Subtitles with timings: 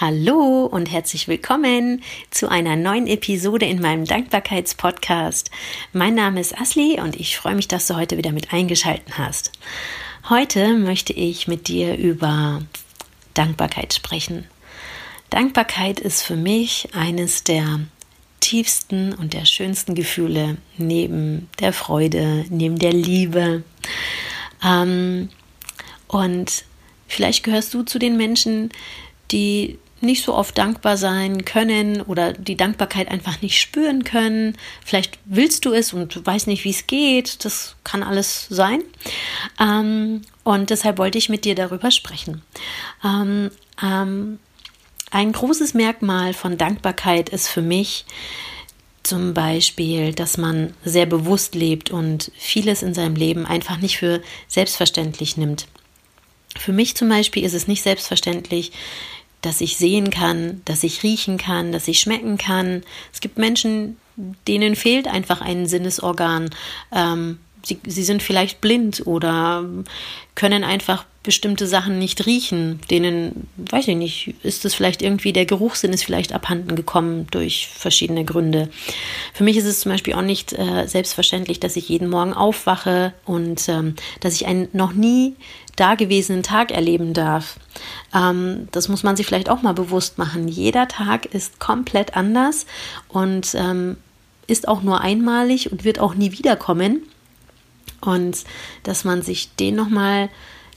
[0.00, 5.52] Hallo und herzlich willkommen zu einer neuen Episode in meinem Dankbarkeitspodcast.
[5.92, 9.52] Mein Name ist Asli und ich freue mich, dass du heute wieder mit eingeschalten hast.
[10.28, 12.62] Heute möchte ich mit dir über
[13.34, 14.46] Dankbarkeit sprechen.
[15.30, 17.78] Dankbarkeit ist für mich eines der
[18.40, 23.62] tiefsten und der schönsten Gefühle neben der Freude, neben der Liebe.
[24.60, 25.28] Ähm,
[26.08, 26.64] und
[27.06, 28.70] vielleicht gehörst du zu den Menschen,
[29.30, 34.56] die nicht so oft dankbar sein können oder die Dankbarkeit einfach nicht spüren können.
[34.84, 37.44] Vielleicht willst du es und weißt nicht, wie es geht.
[37.44, 38.82] Das kann alles sein.
[39.60, 42.42] Ähm, und deshalb wollte ich mit dir darüber sprechen.
[43.04, 43.50] Ähm,
[43.82, 44.38] ähm,
[45.10, 48.04] ein großes Merkmal von Dankbarkeit ist für mich
[49.04, 54.22] zum Beispiel, dass man sehr bewusst lebt und vieles in seinem Leben einfach nicht für
[54.48, 55.66] selbstverständlich nimmt.
[56.58, 58.72] Für mich zum Beispiel ist es nicht selbstverständlich,
[59.44, 62.82] dass ich sehen kann, dass ich riechen kann, dass ich schmecken kann.
[63.12, 63.98] Es gibt Menschen,
[64.48, 66.50] denen fehlt einfach ein Sinnesorgan.
[66.92, 69.64] Ähm, sie, sie sind vielleicht blind oder
[70.34, 72.80] können einfach bestimmte Sachen nicht riechen.
[72.90, 77.68] Denen, weiß ich nicht, ist es vielleicht irgendwie, der Geruchssinn ist vielleicht abhanden gekommen durch
[77.68, 78.68] verschiedene Gründe.
[79.32, 83.14] Für mich ist es zum Beispiel auch nicht äh, selbstverständlich, dass ich jeden Morgen aufwache
[83.24, 85.34] und ähm, dass ich einen noch nie
[85.76, 87.56] dagewesenen Tag erleben darf.
[88.14, 90.46] Ähm, das muss man sich vielleicht auch mal bewusst machen.
[90.46, 92.66] Jeder Tag ist komplett anders
[93.08, 93.96] und ähm,
[94.46, 97.02] ist auch nur einmalig und wird auch nie wiederkommen.
[98.04, 98.44] Und
[98.82, 100.28] dass man sich den nochmal,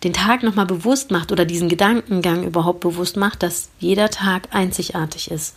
[0.03, 5.31] den Tag nochmal bewusst macht oder diesen Gedankengang überhaupt bewusst macht, dass jeder Tag einzigartig
[5.31, 5.55] ist.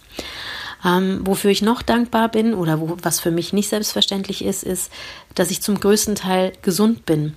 [0.85, 4.91] Ähm, wofür ich noch dankbar bin oder wo, was für mich nicht selbstverständlich ist, ist,
[5.35, 7.37] dass ich zum größten Teil gesund bin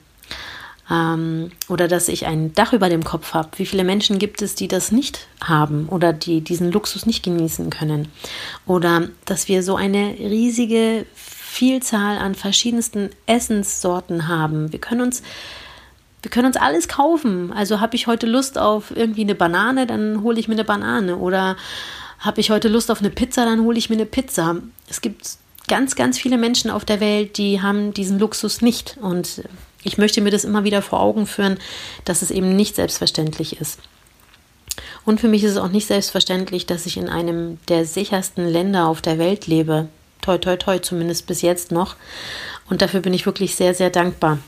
[0.89, 3.49] ähm, oder dass ich ein Dach über dem Kopf habe.
[3.57, 7.69] Wie viele Menschen gibt es, die das nicht haben oder die diesen Luxus nicht genießen
[7.69, 8.09] können?
[8.65, 11.05] Oder dass wir so eine riesige
[11.53, 14.71] Vielzahl an verschiedensten Essenssorten haben.
[14.71, 15.21] Wir können uns
[16.23, 17.53] wir können uns alles kaufen.
[17.53, 21.17] Also habe ich heute Lust auf irgendwie eine Banane, dann hole ich mir eine Banane.
[21.17, 21.55] Oder
[22.17, 24.55] habe ich heute Lust auf eine Pizza, dann hole ich mir eine Pizza.
[24.89, 28.97] Es gibt ganz, ganz viele Menschen auf der Welt, die haben diesen Luxus nicht.
[29.01, 29.43] Und
[29.83, 31.59] ich möchte mir das immer wieder vor Augen führen,
[32.05, 33.79] dass es eben nicht selbstverständlich ist.
[35.05, 38.87] Und für mich ist es auch nicht selbstverständlich, dass ich in einem der sichersten Länder
[38.87, 39.89] auf der Welt lebe.
[40.23, 41.95] Toi, toi, toi, zumindest bis jetzt noch.
[42.69, 44.39] Und dafür bin ich wirklich sehr, sehr dankbar.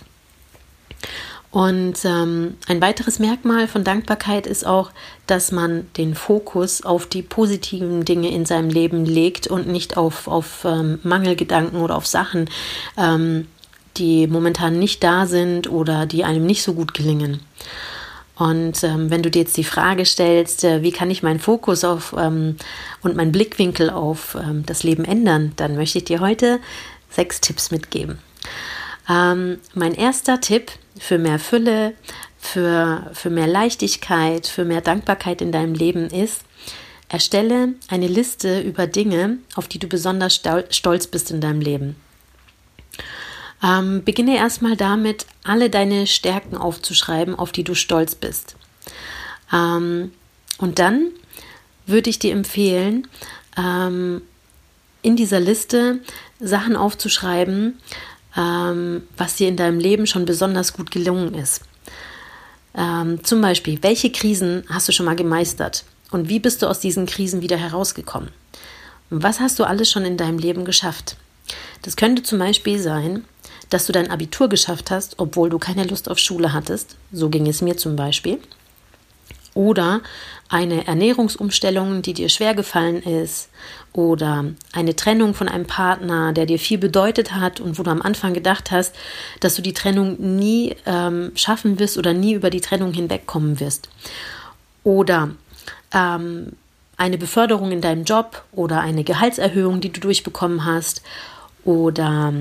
[1.51, 4.91] Und ähm, ein weiteres Merkmal von Dankbarkeit ist auch,
[5.27, 10.27] dass man den Fokus auf die positiven Dinge in seinem Leben legt und nicht auf,
[10.27, 12.49] auf ähm, Mangelgedanken oder auf Sachen,
[12.97, 13.47] ähm,
[13.95, 17.39] die momentan nicht da sind oder die einem nicht so gut gelingen.
[18.35, 21.83] Und ähm, wenn du dir jetzt die Frage stellst, äh, wie kann ich meinen Fokus
[21.83, 22.57] auf ähm,
[23.01, 26.59] und meinen Blickwinkel auf ähm, das Leben ändern, dann möchte ich dir heute
[27.09, 28.19] sechs Tipps mitgeben.
[29.09, 31.93] Ähm, mein erster Tipp für mehr Fülle,
[32.37, 36.41] für, für mehr Leichtigkeit, für mehr Dankbarkeit in deinem Leben ist,
[37.07, 41.95] erstelle eine Liste über Dinge, auf die du besonders stolz bist in deinem Leben.
[43.63, 48.55] Ähm, beginne erstmal damit, alle deine Stärken aufzuschreiben, auf die du stolz bist.
[49.51, 50.11] Ähm,
[50.57, 51.07] und dann
[51.85, 53.07] würde ich dir empfehlen,
[53.57, 54.21] ähm,
[55.01, 55.99] in dieser Liste
[56.39, 57.79] Sachen aufzuschreiben,
[58.35, 61.61] ähm, was dir in deinem Leben schon besonders gut gelungen ist.
[62.75, 66.79] Ähm, zum Beispiel, welche Krisen hast du schon mal gemeistert und wie bist du aus
[66.79, 68.29] diesen Krisen wieder herausgekommen?
[69.11, 71.15] was hast du alles schon in deinem Leben geschafft?
[71.83, 73.23] Das könnte zum Beispiel sein,
[73.69, 76.95] dass du dein Abitur geschafft hast, obwohl du keine Lust auf Schule hattest.
[77.11, 78.39] So ging es mir zum Beispiel.
[79.53, 80.01] Oder
[80.49, 83.49] eine Ernährungsumstellung, die dir schwer gefallen ist.
[83.93, 88.01] Oder eine Trennung von einem Partner, der dir viel bedeutet hat und wo du am
[88.01, 88.93] Anfang gedacht hast,
[89.39, 93.89] dass du die Trennung nie ähm, schaffen wirst oder nie über die Trennung hinwegkommen wirst.
[94.83, 95.31] Oder
[95.93, 96.51] ähm,
[96.97, 101.01] eine Beförderung in deinem Job oder eine Gehaltserhöhung, die du durchbekommen hast.
[101.63, 102.33] Oder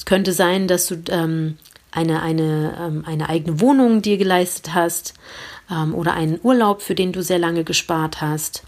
[0.00, 1.58] es könnte sein, dass du ähm,
[1.92, 5.12] eine, eine, ähm, eine eigene Wohnung dir geleistet hast
[5.70, 8.62] ähm, oder einen Urlaub, für den du sehr lange gespart hast.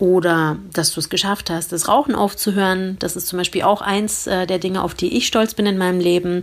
[0.00, 2.96] Oder dass du es geschafft hast, das Rauchen aufzuhören.
[2.98, 5.78] Das ist zum Beispiel auch eins äh, der Dinge, auf die ich stolz bin in
[5.78, 6.42] meinem Leben.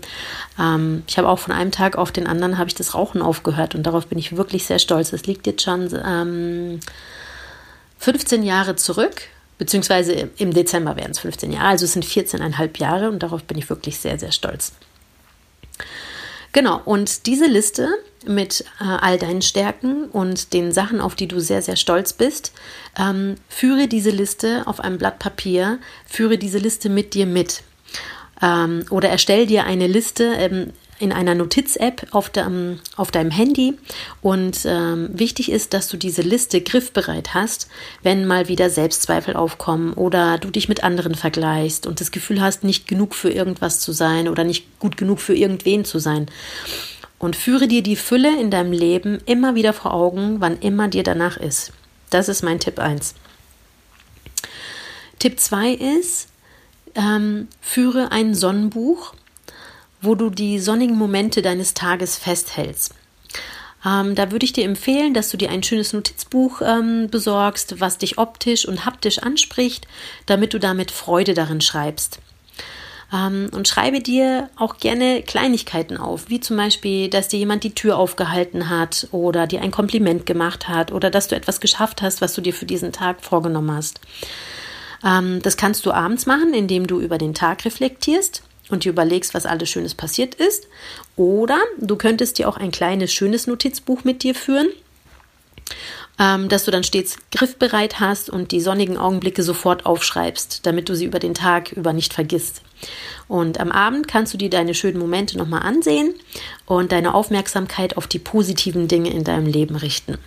[0.57, 3.75] Ähm, ich habe auch von einem Tag auf den anderen habe ich das Rauchen aufgehört
[3.75, 5.12] und darauf bin ich wirklich sehr stolz.
[5.12, 6.80] Das liegt jetzt schon ähm,
[8.00, 9.24] 15 Jahre zurück
[9.62, 13.60] beziehungsweise im Dezember werden es 15 Jahre, also es sind 14,5 Jahre und darauf bin
[13.60, 14.72] ich wirklich sehr, sehr stolz.
[16.52, 17.88] Genau, und diese Liste
[18.25, 22.54] mit äh, all deinen Stärken und den Sachen, auf die du sehr, sehr stolz bist.
[23.00, 25.78] Ähm, führe diese Liste auf einem Blatt Papier,
[26.08, 27.62] führe diese Liste mit dir mit.
[28.42, 33.74] Ähm, oder erstell dir eine Liste, ähm, in einer Notiz-App auf, de, auf deinem Handy.
[34.21, 37.68] Und ähm, wichtig ist, dass du diese Liste griffbereit hast,
[38.03, 42.63] wenn mal wieder Selbstzweifel aufkommen oder du dich mit anderen vergleichst und das Gefühl hast,
[42.63, 46.27] nicht genug für irgendwas zu sein oder nicht gut genug für irgendwen zu sein.
[47.18, 51.03] Und führe dir die Fülle in deinem Leben immer wieder vor Augen, wann immer dir
[51.03, 51.71] danach ist.
[52.09, 53.15] Das ist mein Tipp 1.
[55.19, 56.30] Tipp 2 ist,
[56.95, 59.13] ähm, führe ein Sonnenbuch
[60.01, 62.95] wo du die sonnigen Momente deines Tages festhältst.
[63.86, 67.98] Ähm, da würde ich dir empfehlen, dass du dir ein schönes Notizbuch ähm, besorgst, was
[67.98, 69.88] dich optisch und haptisch anspricht,
[70.25, 72.19] damit du damit Freude darin schreibst.
[73.12, 77.74] Ähm, und schreibe dir auch gerne Kleinigkeiten auf, wie zum Beispiel, dass dir jemand die
[77.74, 82.21] Tür aufgehalten hat oder dir ein Kompliment gemacht hat oder dass du etwas geschafft hast,
[82.21, 84.00] was du dir für diesen Tag vorgenommen hast.
[85.03, 89.34] Ähm, das kannst du abends machen, indem du über den Tag reflektierst und dir überlegst,
[89.34, 90.68] was alles Schönes passiert ist.
[91.16, 94.70] Oder du könntest dir auch ein kleines, schönes Notizbuch mit dir führen,
[96.20, 100.96] ähm, dass du dann stets griffbereit hast und die sonnigen Augenblicke sofort aufschreibst, damit du
[100.96, 102.62] sie über den Tag über nicht vergisst.
[103.28, 106.14] Und am Abend kannst du dir deine schönen Momente nochmal ansehen
[106.66, 110.18] und deine Aufmerksamkeit auf die positiven Dinge in deinem Leben richten.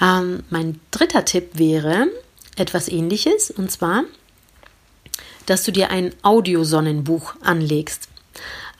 [0.00, 2.08] Ähm, mein dritter Tipp wäre
[2.56, 4.04] etwas ähnliches, und zwar
[5.46, 8.08] dass du dir ein Audiosonnenbuch anlegst.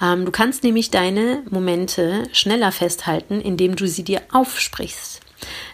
[0.00, 5.20] Ähm, du kannst nämlich deine Momente schneller festhalten, indem du sie dir aufsprichst.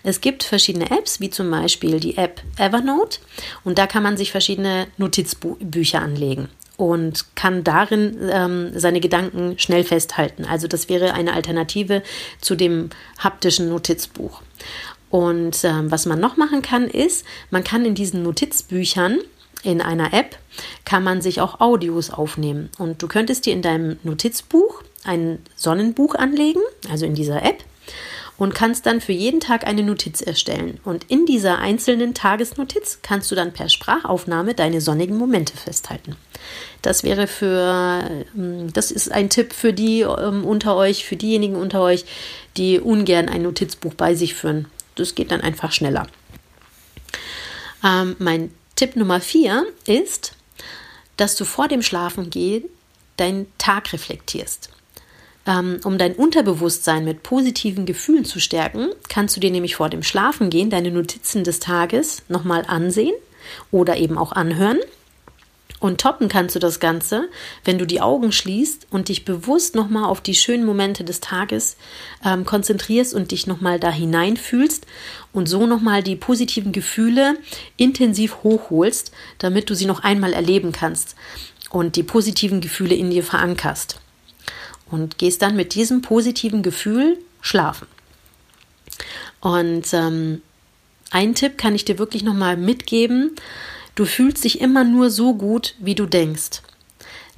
[0.02, 3.20] Es gibt verschiedene Apps, wie zum Beispiel die App Evernote,
[3.64, 9.84] und da kann man sich verschiedene Notizbücher anlegen und kann darin ähm, seine Gedanken schnell
[9.84, 10.46] festhalten.
[10.46, 12.02] Also das wäre eine Alternative
[12.40, 12.88] zu dem
[13.18, 14.40] haptischen Notizbuch.
[15.10, 19.18] Und ähm, was man noch machen kann, ist, man kann in diesen Notizbüchern
[19.62, 20.38] in einer App
[20.84, 22.70] kann man sich auch Audios aufnehmen.
[22.78, 26.60] Und du könntest dir in deinem Notizbuch ein Sonnenbuch anlegen,
[26.90, 27.64] also in dieser App,
[28.36, 30.80] und kannst dann für jeden Tag eine Notiz erstellen.
[30.84, 36.16] Und in dieser einzelnen Tagesnotiz kannst du dann per Sprachaufnahme deine sonnigen Momente festhalten.
[36.80, 41.56] Das wäre für, ähm, das ist ein Tipp für die ähm, unter euch, für diejenigen
[41.56, 42.06] unter euch,
[42.56, 44.68] die ungern ein Notizbuch bei sich führen.
[44.94, 46.06] Das geht dann einfach schneller.
[47.84, 50.32] Ähm, mein Tipp Nummer vier ist,
[51.18, 52.64] dass du vor dem Schlafengehen
[53.18, 54.70] deinen Tag reflektierst.
[55.46, 60.02] Ähm, um dein Unterbewusstsein mit positiven Gefühlen zu stärken, kannst du dir nämlich vor dem
[60.02, 63.12] Schlafengehen deine Notizen des Tages nochmal ansehen
[63.70, 64.78] oder eben auch anhören
[65.80, 67.28] und toppen kannst du das Ganze,
[67.64, 71.76] wenn du die Augen schließt und dich bewusst nochmal auf die schönen Momente des Tages
[72.22, 74.86] ähm, konzentrierst und dich nochmal da hineinfühlst
[75.32, 77.36] und so nochmal die positiven Gefühle
[77.78, 81.16] intensiv hochholst, damit du sie noch einmal erleben kannst
[81.70, 84.00] und die positiven Gefühle in dir verankerst.
[84.90, 87.86] Und gehst dann mit diesem positiven Gefühl schlafen.
[89.40, 90.42] Und ähm,
[91.10, 93.36] ein Tipp kann ich dir wirklich nochmal mitgeben
[93.94, 96.62] Du fühlst dich immer nur so gut, wie du denkst.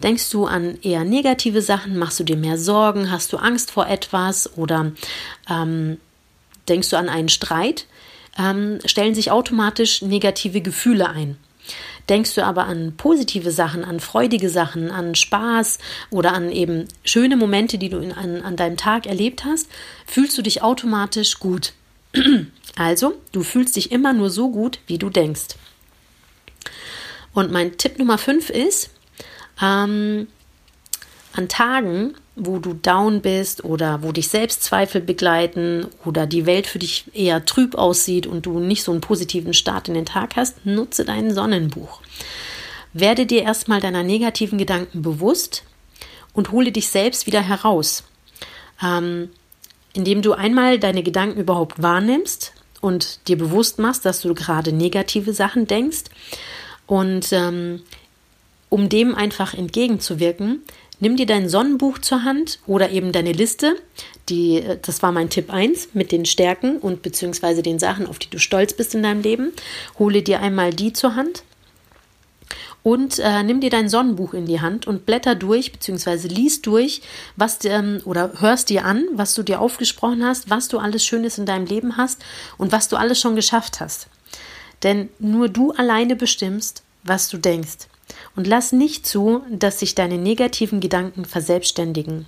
[0.03, 1.97] Denkst du an eher negative Sachen?
[1.97, 3.11] Machst du dir mehr Sorgen?
[3.11, 4.57] Hast du Angst vor etwas?
[4.57, 4.93] Oder
[5.49, 5.99] ähm,
[6.69, 7.87] denkst du an einen Streit?
[8.39, 11.37] Ähm, stellen sich automatisch negative Gefühle ein.
[12.09, 15.79] Denkst du aber an positive Sachen, an freudige Sachen, an Spaß
[16.11, 19.69] oder an eben schöne Momente, die du in, an, an deinem Tag erlebt hast,
[20.07, 21.73] fühlst du dich automatisch gut.
[22.75, 25.57] Also, du fühlst dich immer nur so gut, wie du denkst.
[27.35, 28.91] Und mein Tipp Nummer 5 ist,
[29.61, 30.29] ähm,
[31.35, 36.79] an Tagen, wo du down bist oder wo dich Selbstzweifel begleiten oder die Welt für
[36.79, 40.65] dich eher trüb aussieht und du nicht so einen positiven Start in den Tag hast,
[40.65, 42.01] nutze dein Sonnenbuch.
[42.93, 45.65] Werde dir erstmal deiner negativen Gedanken bewusst
[46.35, 48.05] und hole dich selbst wieder heraus.
[48.83, 49.31] Ähm,
[49.95, 55.35] indem du einmal deine Gedanken überhaupt wahrnimmst und dir bewusst machst, dass du gerade negative
[55.35, 56.05] Sachen denkst
[56.93, 57.81] und ähm,
[58.69, 60.61] um dem einfach entgegenzuwirken,
[61.01, 63.77] nimm dir dein Sonnenbuch zur Hand oder eben deine Liste.
[64.29, 68.19] Die, äh, das war mein Tipp 1 mit den Stärken und beziehungsweise den Sachen, auf
[68.19, 69.53] die du stolz bist in deinem Leben.
[69.99, 71.45] Hole dir einmal die zur Hand
[72.83, 77.01] und äh, nimm dir dein Sonnenbuch in die Hand und blätter durch, beziehungsweise lies durch,
[77.37, 81.39] was ähm, oder hörst dir an, was du dir aufgesprochen hast, was du alles Schönes
[81.39, 82.23] in deinem Leben hast
[82.59, 84.09] und was du alles schon geschafft hast.
[84.83, 87.89] Denn nur du alleine bestimmst, was du denkst.
[88.37, 92.27] Und lass nicht zu, dass sich deine negativen Gedanken verselbstständigen.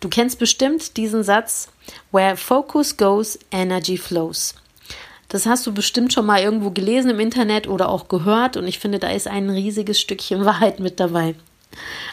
[0.00, 1.68] Du kennst bestimmt diesen Satz,
[2.12, 4.54] Where focus goes, energy flows.
[5.28, 8.78] Das hast du bestimmt schon mal irgendwo gelesen im Internet oder auch gehört und ich
[8.78, 11.34] finde, da ist ein riesiges Stückchen Wahrheit mit dabei.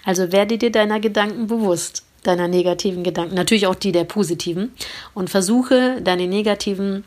[0.05, 4.73] Also werde dir deiner Gedanken bewusst, deiner negativen Gedanken, natürlich auch die der positiven
[5.13, 7.03] und versuche deine negativen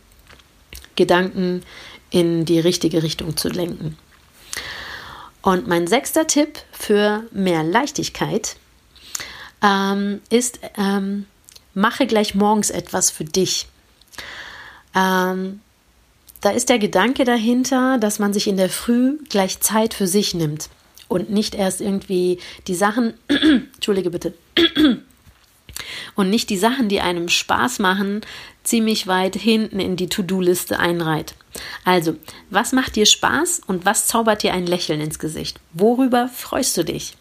[0.97, 1.63] Gedanken
[2.15, 3.99] in die richtige Richtung zu lenken.
[5.43, 8.55] Und mein sechster Tipp für mehr Leichtigkeit
[9.61, 11.27] ähm, ist, ähm,
[11.75, 13.67] mache gleich morgens etwas für dich.
[14.95, 15.61] Ähm,
[16.41, 20.35] da ist der Gedanke dahinter, dass man sich in der Früh gleich Zeit für sich
[20.35, 20.71] nimmt
[21.09, 24.35] und nicht erst irgendwie die Sachen, entschuldige bitte,
[26.15, 28.23] und nicht die Sachen, die einem Spaß machen,
[28.63, 31.35] ziemlich weit hinten in die To-Do-Liste einreiht.
[31.85, 32.17] Also,
[32.51, 35.61] was macht dir Spaß und was zaubert dir ein Lächeln ins Gesicht?
[35.73, 37.17] Worüber freust du dich?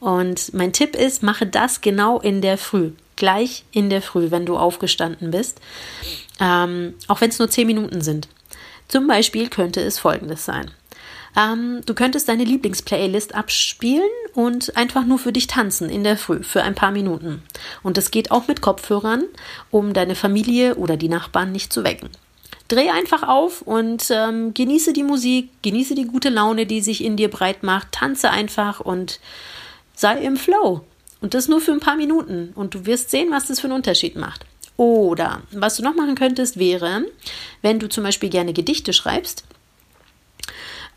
[0.00, 4.46] Und mein Tipp ist, mache das genau in der Früh, gleich in der Früh, wenn
[4.46, 5.60] du aufgestanden bist,
[6.40, 8.28] ähm, auch wenn es nur zehn Minuten sind.
[8.88, 10.70] Zum Beispiel könnte es folgendes sein.
[11.36, 16.42] Ähm, du könntest deine Lieblingsplaylist abspielen und einfach nur für dich tanzen in der Früh
[16.42, 17.42] für ein paar Minuten.
[17.82, 19.24] Und das geht auch mit Kopfhörern,
[19.70, 22.10] um deine Familie oder die Nachbarn nicht zu wecken.
[22.68, 27.16] Dreh einfach auf und ähm, genieße die Musik, genieße die gute Laune, die sich in
[27.16, 29.18] dir breit macht, tanze einfach und
[29.94, 30.82] sei im Flow.
[31.20, 32.52] Und das nur für ein paar Minuten.
[32.54, 34.46] Und du wirst sehen, was das für einen Unterschied macht.
[34.76, 37.04] Oder was du noch machen könntest, wäre,
[37.60, 39.44] wenn du zum Beispiel gerne Gedichte schreibst,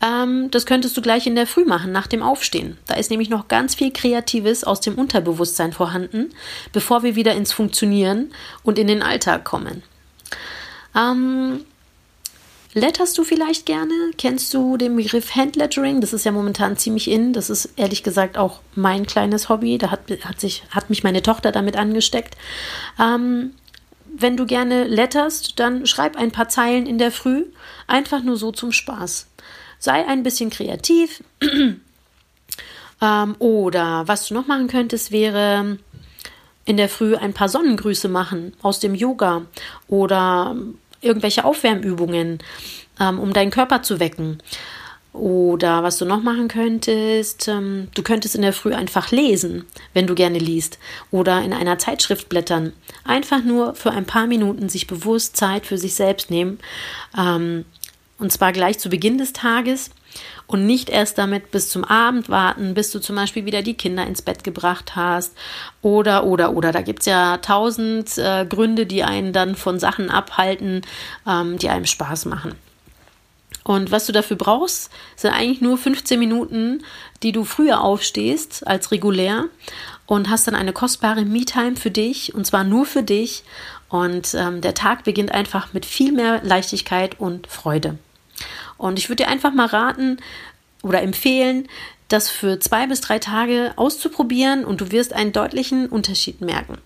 [0.04, 2.76] ähm, das könntest du gleich in der Früh machen, nach dem Aufstehen.
[2.86, 6.30] Da ist nämlich noch ganz viel Kreatives aus dem Unterbewusstsein vorhanden,
[6.72, 8.32] bevor wir wieder ins Funktionieren
[8.62, 9.82] und in den Alltag kommen.
[10.94, 11.64] Ähm,
[12.76, 13.94] Letterst du vielleicht gerne?
[14.18, 16.00] Kennst du den Begriff Handlettering?
[16.00, 17.32] Das ist ja momentan ziemlich in.
[17.32, 19.78] Das ist ehrlich gesagt auch mein kleines Hobby.
[19.78, 22.36] Da hat, hat, sich, hat mich meine Tochter damit angesteckt.
[22.98, 23.52] Ähm,
[24.06, 27.44] wenn du gerne letterst, dann schreib ein paar Zeilen in der Früh,
[27.86, 29.28] einfach nur so zum Spaß.
[29.84, 31.22] Sei ein bisschen kreativ.
[33.02, 35.76] ähm, oder was du noch machen könntest, wäre
[36.64, 39.42] in der Früh ein paar Sonnengrüße machen aus dem Yoga
[39.86, 40.56] oder
[41.02, 42.38] irgendwelche Aufwärmübungen,
[42.98, 44.38] ähm, um deinen Körper zu wecken.
[45.12, 50.06] Oder was du noch machen könntest, ähm, du könntest in der Früh einfach lesen, wenn
[50.06, 50.78] du gerne liest.
[51.10, 52.72] Oder in einer Zeitschrift blättern.
[53.04, 56.58] Einfach nur für ein paar Minuten sich bewusst Zeit für sich selbst nehmen.
[57.18, 57.66] Ähm,
[58.18, 59.90] und zwar gleich zu Beginn des Tages
[60.46, 64.06] und nicht erst damit bis zum Abend warten, bis du zum Beispiel wieder die Kinder
[64.06, 65.36] ins Bett gebracht hast.
[65.82, 66.70] Oder, oder, oder.
[66.70, 70.82] Da gibt es ja tausend äh, Gründe, die einen dann von Sachen abhalten,
[71.26, 72.54] ähm, die einem Spaß machen.
[73.64, 76.84] Und was du dafür brauchst, sind eigentlich nur 15 Minuten,
[77.22, 79.46] die du früher aufstehst als regulär
[80.06, 83.42] und hast dann eine kostbare Me-Time für dich und zwar nur für dich.
[83.94, 87.96] Und ähm, der Tag beginnt einfach mit viel mehr Leichtigkeit und Freude.
[88.76, 90.16] Und ich würde dir einfach mal raten
[90.82, 91.68] oder empfehlen,
[92.08, 96.78] das für zwei bis drei Tage auszuprobieren und du wirst einen deutlichen Unterschied merken.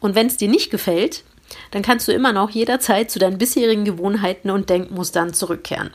[0.00, 1.24] Und wenn es dir nicht gefällt,
[1.72, 5.90] dann kannst du immer noch jederzeit zu deinen bisherigen Gewohnheiten und Denkmustern zurückkehren.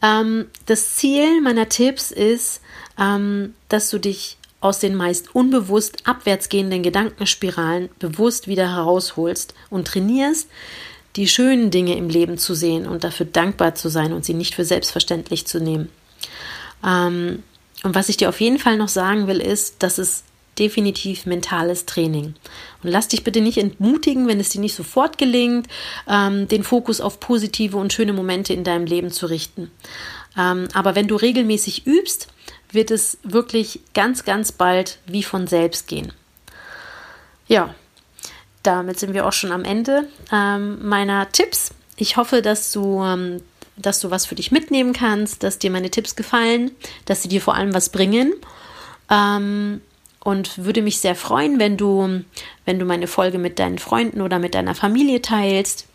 [0.00, 2.62] Ähm, das Ziel meiner Tipps ist,
[2.98, 9.86] ähm, dass du dich aus den meist unbewusst abwärts gehenden Gedankenspiralen bewusst wieder herausholst und
[9.86, 10.48] trainierst,
[11.16, 14.54] die schönen Dinge im Leben zu sehen und dafür dankbar zu sein und sie nicht
[14.54, 15.90] für selbstverständlich zu nehmen.
[16.82, 17.42] Ähm,
[17.82, 20.24] und was ich dir auf jeden Fall noch sagen will, ist, dass es
[20.58, 22.34] definitiv mentales Training.
[22.82, 25.66] Und lass dich bitte nicht entmutigen, wenn es dir nicht sofort gelingt,
[26.08, 29.70] ähm, den Fokus auf positive und schöne Momente in deinem Leben zu richten.
[30.38, 32.28] Ähm, aber wenn du regelmäßig übst,
[32.74, 36.12] wird es wirklich ganz, ganz bald wie von selbst gehen.
[37.46, 37.74] Ja,
[38.62, 41.70] damit sind wir auch schon am Ende ähm, meiner Tipps.
[41.96, 43.42] Ich hoffe, dass du, ähm,
[43.76, 46.70] dass du was für dich mitnehmen kannst, dass dir meine Tipps gefallen,
[47.04, 48.32] dass sie dir vor allem was bringen.
[49.10, 49.80] Ähm,
[50.20, 52.24] und würde mich sehr freuen, wenn du,
[52.64, 55.86] wenn du meine Folge mit deinen Freunden oder mit deiner Familie teilst.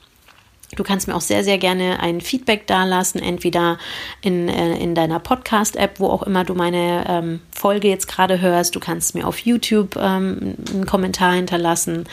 [0.76, 3.80] Du kannst mir auch sehr, sehr gerne ein Feedback dalassen, entweder
[4.22, 8.76] in, äh, in deiner Podcast-App, wo auch immer du meine ähm, Folge jetzt gerade hörst.
[8.76, 12.08] Du kannst mir auf YouTube ähm, einen Kommentar hinterlassen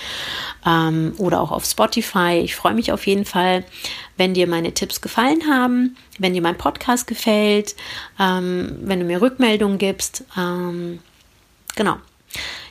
[0.67, 2.41] ähm, oder auch auf Spotify.
[2.43, 3.65] Ich freue mich auf jeden Fall,
[4.17, 7.77] wenn dir meine Tipps gefallen haben, wenn dir mein Podcast gefällt,
[8.19, 10.25] ähm, wenn du mir Rückmeldungen gibst.
[10.37, 11.01] Ähm,
[11.77, 11.99] Genau.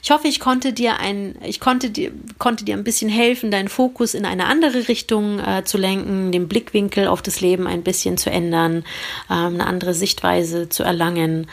[0.05, 3.69] Ich hoffe, ich konnte dir ein, ich konnte dir, konnte dir ein bisschen helfen, deinen
[3.69, 8.15] Fokus in eine andere Richtung äh, zu lenken, den Blickwinkel auf das Leben ein bisschen
[8.19, 8.85] zu ändern,
[9.31, 11.47] äh, eine andere Sichtweise zu erlangen.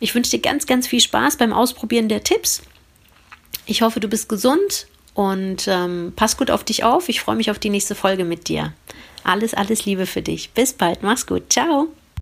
[0.00, 2.62] Ich wünsche dir ganz, ganz viel Spaß beim Ausprobieren der Tipps.
[3.64, 7.08] Ich hoffe, du bist gesund und ähm, pass gut auf dich auf.
[7.08, 8.72] Ich freue mich auf die nächste Folge mit dir.
[9.22, 10.50] Alles, alles Liebe für dich.
[10.50, 11.04] Bis bald.
[11.04, 11.44] Mach's gut.
[11.52, 11.86] Ciao.